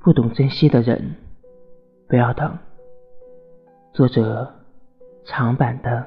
[0.00, 1.16] 不懂珍惜的人，
[2.06, 2.56] 不要等。
[3.92, 4.48] 作者：
[5.24, 6.04] 长板凳。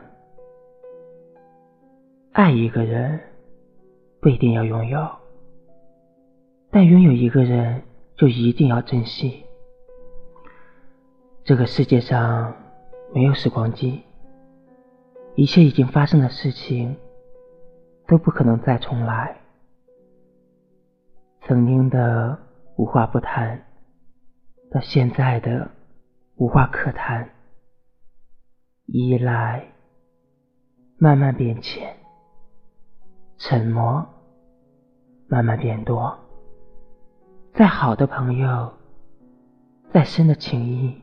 [2.32, 3.20] 爱一个人
[4.22, 5.06] 不一定要拥有，
[6.72, 7.84] 但拥有一个人
[8.16, 9.44] 就一定要珍惜。
[11.44, 12.56] 这个世界上
[13.14, 14.04] 没有时光机，
[15.36, 16.96] 一切已经发生的事情
[18.08, 19.36] 都不可能再重来。
[21.42, 22.40] 曾经的
[22.78, 23.62] 无话不谈，
[24.72, 25.70] 到现在的
[26.36, 27.30] 无话可谈，
[28.86, 29.66] 依赖
[30.98, 31.94] 慢慢变浅，
[33.38, 34.08] 沉默
[35.28, 36.18] 慢慢变多。
[37.54, 38.72] 再好的朋友，
[39.92, 41.02] 再深的情谊，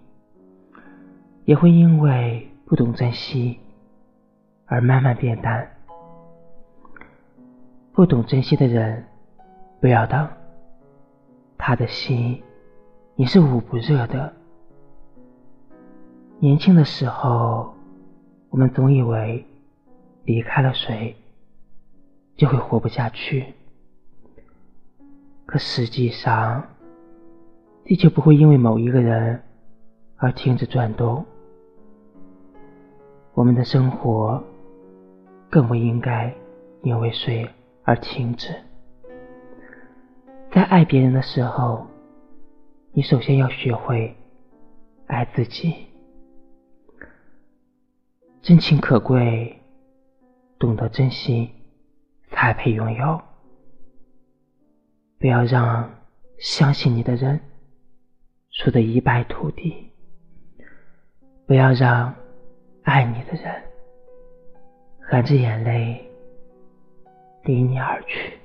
[1.45, 3.61] 也会因为不懂珍惜
[4.65, 5.71] 而慢慢变淡。
[7.93, 9.05] 不懂珍惜的人。
[9.81, 10.29] 不要等，
[11.57, 12.43] 他的心
[13.21, 14.33] 你是捂不热的。
[16.39, 17.75] 年轻的时候，
[18.49, 19.45] 我们总以为
[20.23, 21.17] 离开了谁
[22.37, 23.53] 就会活不下去，
[25.47, 26.63] 可实际上，
[27.83, 29.43] 地球不会因为某一个人
[30.19, 31.27] 而停止转动，
[33.35, 34.41] 我们的生活
[35.51, 36.33] 更不应该
[36.83, 37.51] 因为谁
[37.83, 38.55] 而停止。
[40.53, 41.85] 在爱别人的时候，
[42.99, 44.13] 你首先要学会
[45.07, 45.73] 爱自己。
[48.43, 49.57] 真情可贵，
[50.59, 51.49] 懂得珍惜
[52.33, 53.23] 才配拥有。
[55.21, 55.89] 不要让
[56.41, 57.39] 相信你的人
[58.51, 59.93] 输得一败涂地，
[61.47, 62.13] 不要让
[62.83, 63.63] 爱你的人
[65.09, 66.05] 含着眼泪
[67.45, 68.37] 离你而去。